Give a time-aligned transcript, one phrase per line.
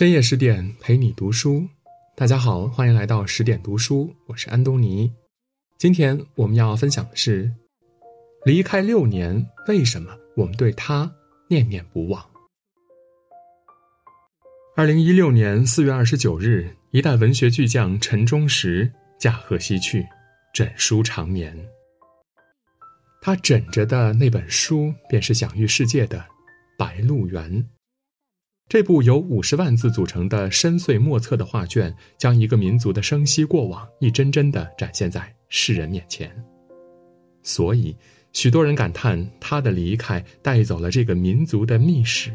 [0.00, 1.68] 深夜十点陪你读书，
[2.16, 5.12] 大家好，欢迎来到十点读书，我是安东尼。
[5.76, 7.52] 今天我们要分享的是，
[8.46, 11.14] 离开六年，为什么我们对他
[11.50, 12.24] 念念不忘？
[14.74, 20.06] 二零一六年四月二十九日，一代文学巨匠陈忠实驾鹤西去，
[20.54, 21.54] 枕书长眠。
[23.20, 26.18] 他枕着的那本书，便是享誉世界的
[26.78, 27.52] 《白鹿原》。
[28.70, 36.30] 这部由五十万字组成的深邃莫测的画卷，将一个民族的生息过往一帧帧地展现在世人面前。
[37.42, 37.96] 所以，
[38.32, 42.30] 许多人感叹他的离开带走了这个民族的秘史。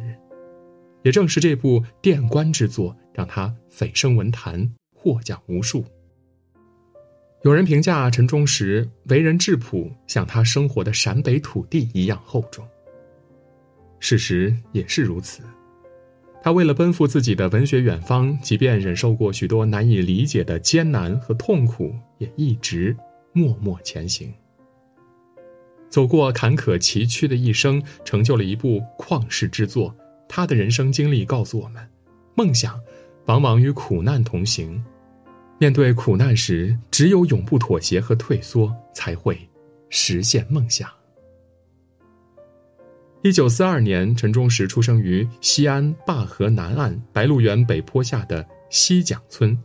[1.03, 5.85] 也正是这部殿观之作，让他蜚声文坛，获奖无数。
[7.43, 12.67] 有人评价陈忠实为人质朴，像他生活的陕北土地一样厚重。
[14.01, 15.41] 事实也是如此。
[16.45, 22.95] 他为了奔赴自己的文学远方，即便忍受过许多难以理解的艰难和痛苦，也一直
[23.33, 24.31] 默默前行。
[25.89, 29.95] 走过坎坷崎岖的一生，成就了一部旷世之作。
[30.29, 31.83] 他的人生经历告诉我们，
[32.35, 32.79] 梦想
[33.25, 34.85] 往往与苦难同行。
[35.57, 39.35] 面对苦难时，只有永不妥协和退缩，才会
[39.89, 40.87] 实现梦想。
[43.25, 49.57] 一九四二年，陈忠实出生于西安灞河南岸白鹿原北坡下的西蒋村，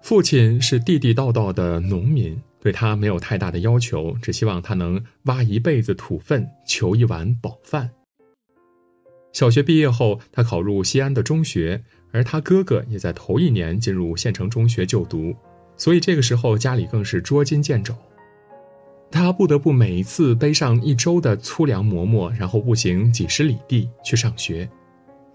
[0.00, 7.90] 父亲是地地道道的农民，对他没有太大的要求，只希望他能挖一辈子土粪，求一碗饱饭。
[9.34, 15.36] 小学毕业后，他考入西安的中学，而他哥哥也在头一年进入县城中学就读，
[15.76, 17.94] 所以这个时候家里更是捉襟见肘。
[19.10, 24.68] 他不得不每一次背上一周的粗粮馍馍，然后步行几十里地去上学。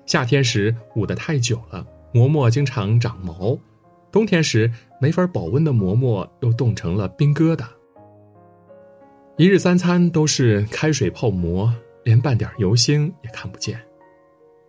[0.05, 3.58] 夏天时捂得太久了，馍馍经常长毛；
[4.11, 4.69] 冬天时
[5.00, 7.66] 没法保温的馍馍又冻成了冰疙瘩。
[9.38, 11.73] 一日三餐都是开水泡馍，
[12.03, 13.79] 连半点油星也看不见。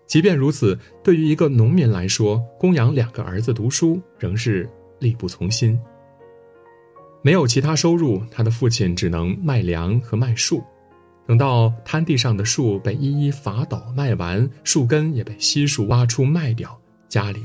[0.06, 4.68] 即便如此，对于一个农民来说，供养两个儿子读书仍是
[5.00, 5.78] 力不从心。
[7.24, 10.62] 没有其他收入，他的父亲只能卖粮和卖树。
[11.24, 16.76] 等到滩地上的树被一一伐倒卖完，树根也被悉数挖出卖掉，
[17.08, 17.40] 家里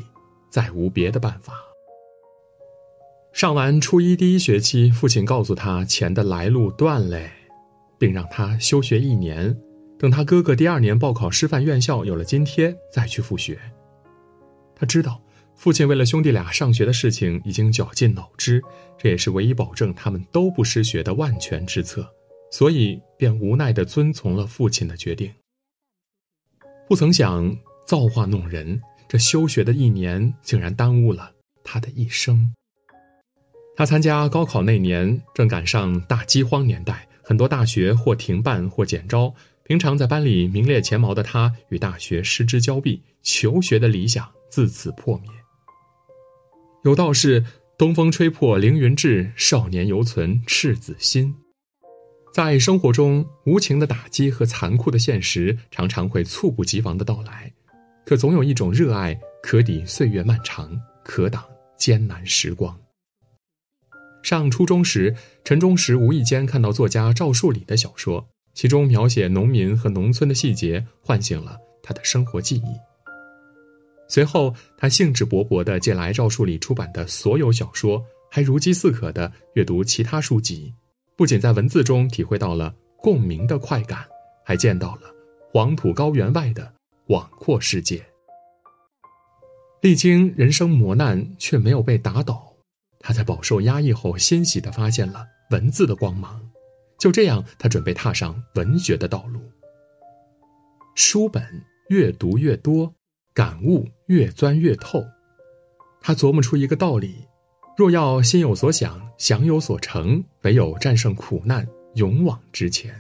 [0.50, 1.54] 再无别的办法。
[3.32, 7.30] 上完初一第一学期，父亲告诉他钱的来路断嘞，
[8.00, 9.56] 并让他休学一年，
[10.00, 13.60] 等他哥哥第二年报考师范院校有了津贴再去复学。
[14.76, 15.22] 他知道。
[15.58, 18.62] 父亲为了兄弟俩上学的事情已经绞尽脑汁，
[18.96, 22.08] 这也是唯一保证他们都不失学的万全之策，
[22.52, 25.34] 所以便无奈地遵从了父亲的决定。
[26.88, 27.58] 不曾想
[27.88, 28.80] 造化弄人，
[29.10, 31.32] 这休学的一年竟然耽误了
[31.64, 32.54] 他的一生。
[33.76, 45.32] 他参加高考那年正赶上大饥荒年代，很多大学或停办或减招，平常在班里名列前茅的他与大学失之交臂，求学的理想自此破灭。
[46.88, 47.44] 有道是
[47.78, 51.36] ：“东风吹破凌云志，少年犹存赤子心。”
[52.34, 57.52] 在生活中，无情的打击和残酷的现实常常会猝不及防的到来，
[58.06, 61.44] 可总有一种热爱可抵岁月漫长，可挡
[61.78, 62.74] 艰难时光。
[64.24, 72.97] 上初中时，陈忠实无意间看到作家赵树理的小说，其中描写农民和农村的细节，唤醒了他的生活记忆。
[74.10, 80.74] 随后，他兴致勃勃地借来赵树理出版的所有小说，还如饥似渴地阅读其他书籍，
[81.18, 84.06] 不仅在文字中体会到了共鸣的快感，
[84.46, 85.14] 还见到了
[85.52, 86.74] 黄土高原外的
[87.06, 88.06] 广阔世界。
[89.82, 92.54] 历经人生磨难，却没有被打倒，
[93.00, 96.42] 他在饱受压抑后欣喜地发现了文字的光芒。
[96.98, 99.40] 就这样，他准备踏上文学的道路。
[100.96, 101.44] 书本
[101.90, 102.92] 越读越多。
[103.38, 105.06] 感悟越钻越透，
[106.02, 107.28] 他琢磨出一个道理：
[107.78, 111.64] 若要心有所想，想有所成，唯有战胜苦难，
[111.94, 113.00] 勇往直前。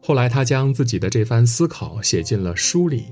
[0.00, 3.04] 后来，他将自己的这番思考写进了书里。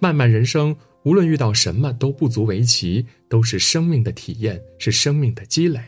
[0.00, 5.82] 漫漫人生，无论遇到什么都不足为奇，都是生命的体验，是生命的积累。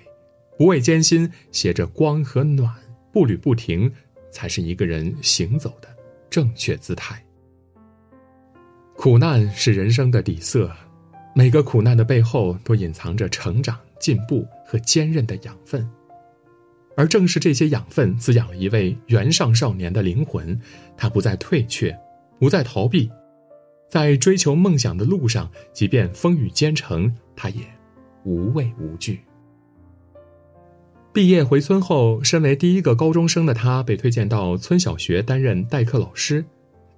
[0.58, 2.70] 不畏艰辛，携着光和暖，
[3.14, 3.90] 步履不停，
[4.30, 5.88] 才是一个人行走的
[6.28, 7.25] 正确姿态。
[8.96, 10.70] 苦难是人生的底色，
[11.34, 15.88] 每个苦难的背后都隐藏着成长、进步和坚韧的养分，
[16.96, 20.58] 而正是这些养分滋养了一位原上少年的灵魂，
[20.96, 21.96] 他不再退却，
[22.40, 23.08] 不再逃避，
[23.88, 27.60] 在追求梦想的路上，即便风雨兼程，他也
[28.24, 29.20] 无畏无惧。
[31.12, 36.44] 毕业回村后，身为第一个高中生的他被推荐到村小学担任代课老师，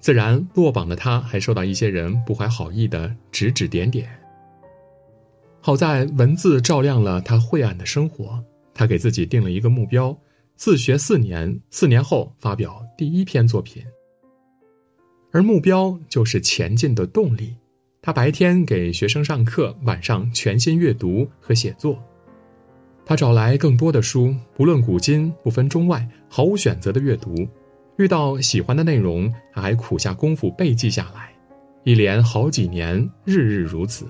[0.00, 4.08] 自然落榜的他还受到一些人不怀好意的指指点点。
[5.60, 8.42] 好在文字照亮了他晦暗的生活，
[8.72, 10.16] 他给自己定了一个目标：
[10.54, 13.82] 自学四年，四年后发表第一篇作品。
[15.30, 17.56] 而目标就是前进的动力。
[18.00, 22.02] 他白天给学生上课，晚上全心阅读和写作。
[23.04, 27.46] 他找来更多的书，不论古今，不分中外，毫无选择的阅读。
[27.98, 31.32] 遇到喜欢的内容，他还苦下功夫背记下来，
[31.82, 34.06] 一连好几年，日日如此。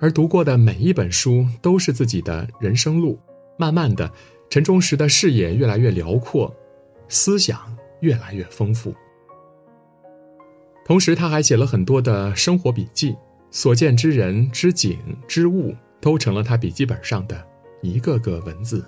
[0.00, 3.18] 而读过的每一本书都是自己的人生路。
[3.58, 4.10] 慢慢的，
[4.48, 6.54] 陈忠实的视野越来越辽阔，
[7.08, 7.58] 思想
[8.00, 8.94] 越来越丰富。
[10.86, 13.14] 同时，他还写了很多的生活笔记，
[13.50, 17.46] 所见之人、之景、之物，都成了他笔记本上的
[17.82, 18.82] 一个个文字。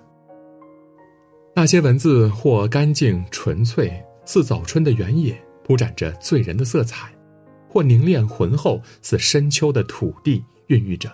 [1.59, 3.93] 那些文字或干净纯粹，
[4.25, 7.09] 似早春的原野，铺展着醉人的色彩；
[7.69, 11.11] 或凝练浑厚，似深秋的土地，孕育着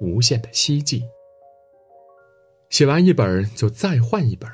[0.00, 1.02] 无限的希冀。
[2.70, 4.48] 写完一本就再换一本，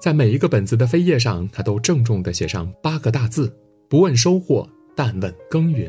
[0.00, 3.56] 在每一个本子的扉页上，他都郑重地写上八个大字：
[3.88, 4.68] 不问收获。
[4.96, 5.88] 但问耕耘。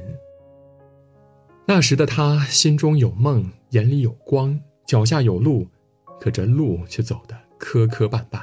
[1.66, 5.68] 那时的他心中有梦，眼里有光，脚下有路，
[6.20, 8.40] 可这路却走得磕磕绊绊。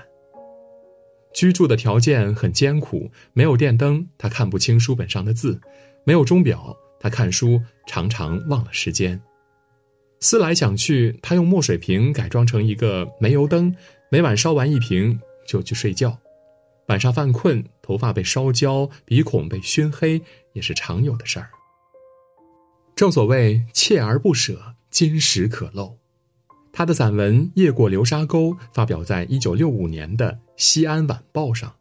[1.39, 5.53] 居住的条件很艰苦，没有电灯，他看不清书本上的字；
[6.03, 9.23] 没有钟表，他看书常常忘了时间。
[10.19, 13.73] 思来想去，他用墨水瓶改装成一个煤油灯，
[14.11, 16.19] 每晚烧完一瓶就去睡觉。
[16.89, 20.21] 晚上犯困，头发被烧焦，鼻孔被熏黑，
[20.55, 21.51] 也是常有的事儿。
[22.97, 25.95] 正所谓锲而不舍，金石可镂。
[26.79, 31.75] 他的散文《夜过流沙沟》发表在一九六五年的《西安晚报》上。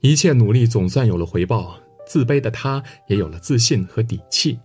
[0.00, 4.58] 一切努力总算有了回报，自卑的他也有了自信和底气。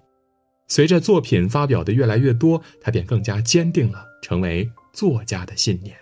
[0.67, 5.95] 随着作品发表的越来越多，他便更加坚定了成为作家的信念。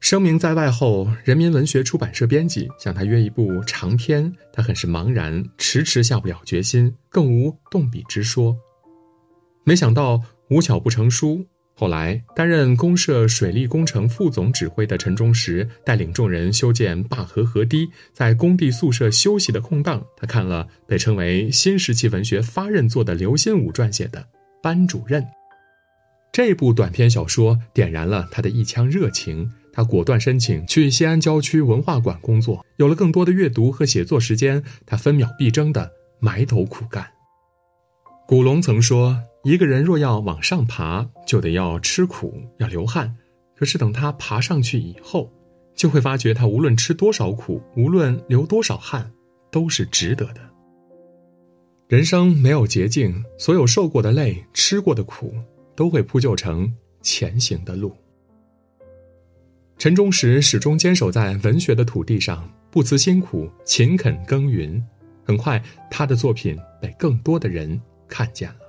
[0.00, 8.56] 声名在外后，人民文学出版社编辑向他约一部长篇，他很是茫然，迟迟下不了决心，更无动笔之说。
[9.64, 11.46] 没想到无巧不成书。
[11.78, 24.20] 后来担任公社水利工程副总指挥的陈忠实带领众人修建坝河河堤，在工地宿舍休息的空档，他看了被称为新时期文学发轫作的刘心武撰写的
[24.62, 25.22] 《班主任》
[26.32, 29.52] 这部短篇小说，点燃了他的一腔热情。
[29.70, 37.06] 他果断申请去西安郊区文化馆工作，有了更多的阅读和写作时间，他分秒必争的埋头苦干。
[38.26, 43.16] 古龙曾说：“一个人若要往上爬，就得要吃苦，要流汗。
[43.54, 45.32] 可是等他爬上去以后，
[45.72, 49.08] 就会发觉他无论吃多少苦，无论流多少汗，
[49.52, 50.40] 都是值得的。
[51.86, 55.32] 人生没有捷径，所有受过的累、吃过的苦，
[55.76, 56.68] 都会铺就成
[57.00, 57.96] 前行的路。”
[59.78, 64.84] 陈忠实始终坚守在文学的土地上，不辞辛苦，勤恳耕耘。
[65.24, 68.65] 很快，他的作品被更多的人看见了。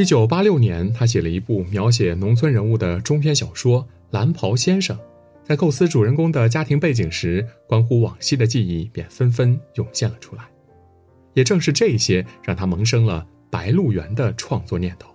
[0.00, 4.96] 一九八六年，他写了一部描写农村人物的中篇小说《蓝袍先生》。
[5.44, 10.44] 在构思主人公的家庭背景时，关乎往昔的记忆便纷纷涌现了出来。
[11.34, 15.10] 也正是这些，让他萌生了《白鹿原》的创作念头。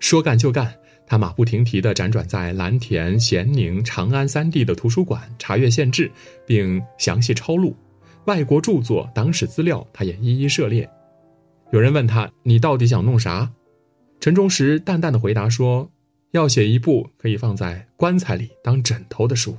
[0.00, 0.74] 说干就干。
[1.06, 6.10] 他马不停蹄地辗转在蓝田、咸宁、长安三地的图书馆，查阅县志，
[6.44, 7.76] 并详细抄录
[8.24, 10.90] 外国著作、党史资料，他也一一涉猎。
[11.70, 13.48] 有人问他：“你到底想弄啥？”
[14.20, 15.90] 陈忠实淡淡的回答说
[16.32, 19.56] ：“要写一部可以放在棺材里当枕头的书。”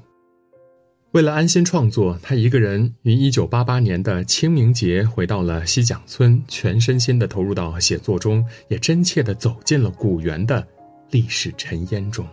[1.11, 10.67] 为了安心创作，他一个人于1988年的清明节回到了西蒋村，全身心地投入到写作中，也真切地走进了古园的。
[11.11, 12.23] 历史尘烟中，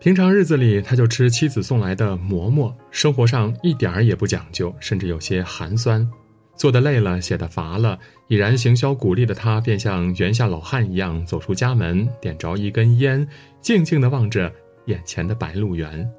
[0.00, 6.10] 平常日子里他就吃妻子送来的馍馍，生活上一点儿也不讲究，甚至有些寒酸。
[6.56, 7.98] 做的累了，写的乏了，
[8.28, 13.28] 已然行销鼓励的他，便像原下老汉一样走出家门，点着一根烟，
[13.60, 14.50] 静静地望着
[14.86, 16.10] 眼前的白鹿原。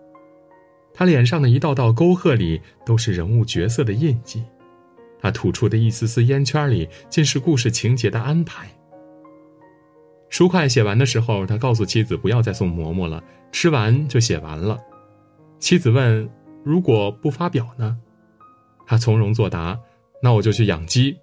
[0.94, 4.42] 他脸上的一道道沟壑里，都是人物角色的印记；
[5.20, 8.68] 他吐出的一丝丝烟圈里，尽是故事情节的安排。
[10.30, 14.78] 书快写完的时候，他告诉妻子不要再送馍馍了，吃完就写完了。
[15.60, 16.30] 妻子问
[16.64, 17.98] ：“如果不发表呢？”
[18.86, 19.80] 他从容作答
[20.22, 21.18] ：“那我就去养鸡。”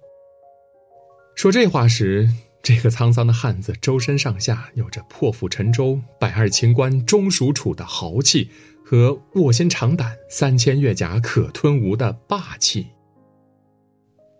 [1.35, 2.29] 说这话时，
[2.63, 8.49] 这个沧桑的汉子周身上下有着破釜沉舟、百二秦关终属楚的豪气
[8.85, 12.87] 和卧薪尝胆、三千越甲可吞吴的霸气。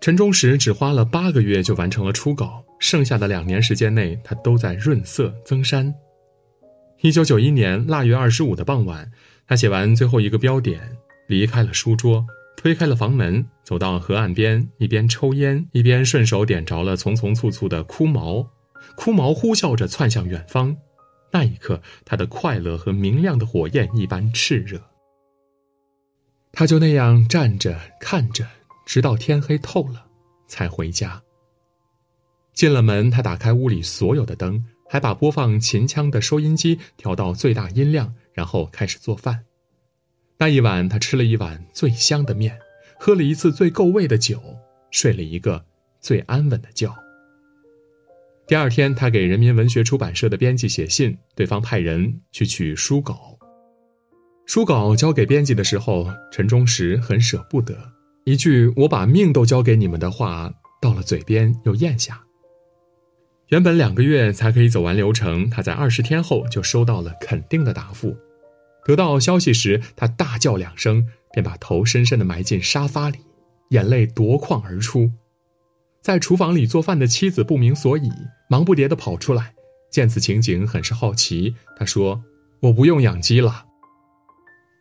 [0.01, 5.93] 陈忠实只花了八个月就完成了初稿，剩下的两年时间内，他都在润色增删。
[7.01, 9.11] 一九九一年腊月二十五的傍晚，
[9.47, 10.79] 他写完最后一个标点，
[11.27, 12.25] 离开了书桌，
[12.57, 18.47] 推开了房门，走到河岸边，一边抽烟，一边顺手点着了丛丛簇簇的枯毛，
[18.95, 20.75] 枯毛呼啸着窜向远方。
[21.31, 24.81] 那一刻，他的快乐和明亮的火焰一般炽热。
[26.51, 28.47] 他就那样站着看着。
[28.85, 30.05] 直到天黑透了，
[30.47, 31.19] 才回家。
[32.53, 39.43] 进了门，他打开屋里所有的灯，还把播放秦腔的收音机调到最大音量，然后开始做饭。
[40.37, 42.57] 那一晚，他吃了一碗最香的面，
[42.99, 44.41] 喝了一次最够味的酒，
[44.91, 45.63] 睡了一个
[46.01, 46.93] 最安稳的觉。
[48.45, 53.37] 第二天，他给人民文学出版社的编辑写信，对方派人去取书稿。
[54.45, 57.75] 书稿交给编辑的时候，陈忠实很舍不得。
[58.25, 62.21] 一句“我把命都交给你们”的话到了嘴边又咽下。
[63.47, 68.15] 原本两个月才可以走完流程，他在二十天后就收到了肯定的答复。
[68.85, 73.17] 得到消息时，他大叫两声，便把头深深的埋进沙发里，
[73.71, 75.11] 眼泪夺眶而出。
[76.01, 78.09] 在厨房里做饭的妻子不明所以，
[78.49, 79.53] 忙不迭地跑出来，
[79.91, 81.55] 见此情景很是好奇。
[81.75, 82.23] 他说
[82.61, 83.65] ：“我不用养鸡了。”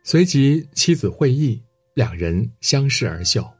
[0.05, 1.61] 随即妻子会意。
[1.95, 3.55] 两人相视而笑。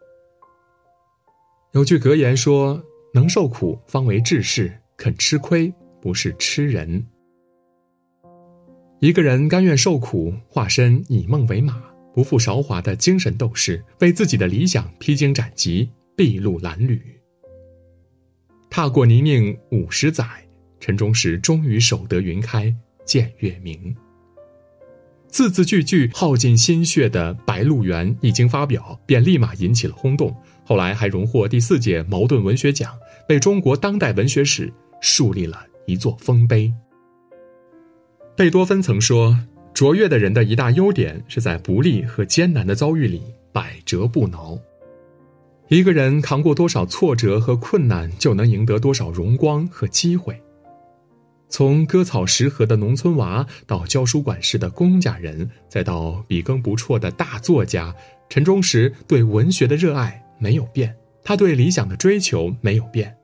[1.71, 2.83] 有句格言说
[3.15, 7.07] ：“能受苦方为志士，肯吃亏不是吃人。”
[8.99, 11.81] 一个人甘愿受苦，化身以梦为马，
[12.13, 17.01] 不负韶华的精神斗士，为自己的理想披荆斩棘，筚路蓝缕。
[18.69, 20.25] 踏过泥泞五十载，
[20.79, 22.73] 陈忠实终于守得云开
[23.05, 23.95] 见月明。
[25.27, 30.33] 字字句句耗尽心血的《白鹿原》一经发表，便立马引起了轰动。
[30.63, 32.97] 后来还荣获第四届茅盾文学奖，
[33.27, 34.71] 为中国当代文学史
[35.01, 36.73] 树立了一座丰碑。
[38.35, 39.37] 贝多芬曾说
[39.73, 43.21] ：“卓越的人的一大优点是在不利和艰难的遭遇里
[43.53, 44.59] 百折不挠。
[45.69, 50.37] 一个人扛过多少挫折和困难，就能赢得多少荣光和机会。”
[51.47, 57.95] 从割草食禾的农村娃，到教书管事的公家人，再到笔耕不辍的大作家，
[58.27, 63.15] 陈忠实对文学的热爱没有变，他对理想的追求没有变，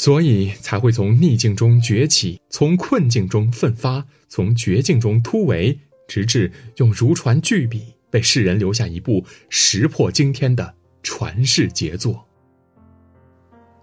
[0.00, 5.78] 所以才会从逆境中崛起，从困境中奋发，从绝境中突围，
[6.08, 12.26] 直至用如椽巨笔为世人留下一部石破惊天的传世杰作。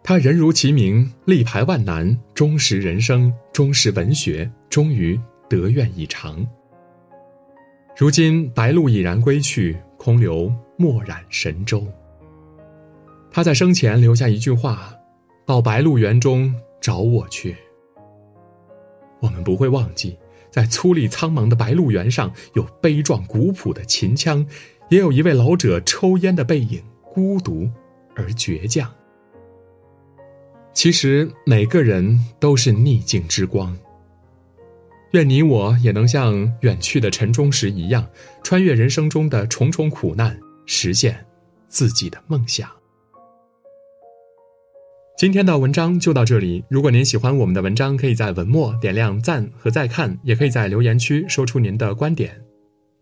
[0.04, 6.44] 他人如其名，力排万难，忠实人生，忠实文学，终于得愿以偿。
[7.96, 11.88] 如今白鹿已然归去，空留墨染神州。
[13.30, 14.92] 他在生前留下一句话
[15.48, 17.58] ：“到白鹿原中找我去。”
[19.20, 20.16] 我们不会忘记，
[20.52, 24.46] 在粗粝苍茫的白鹿原上，有悲壮古朴的秦腔，
[24.90, 27.68] 也有一位老者抽烟的背影，孤独
[28.14, 28.94] 而倔强。
[30.72, 33.76] 其实每个人都是逆境之光。
[35.14, 38.08] 愿你我也能像远去的陈忠实一样，
[38.44, 41.26] 穿越人生中的重重苦难，实现
[41.68, 42.70] 自己的梦想。
[45.18, 46.64] 今天的文章就到这里。
[46.70, 52.40] 如果您喜欢我们的文章，可以在文末点亮赞和再看，也可以在留言区说出您的观点。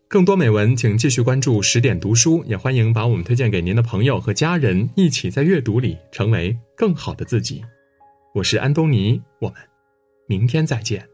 [0.08, 7.62] 更多美文，请继续关注十点读书，也欢迎把我们推荐给您的朋友和家人，一起在阅读里成为更好的自己。
[8.32, 9.58] 我是安东尼，我们
[10.26, 11.06] 明天再见。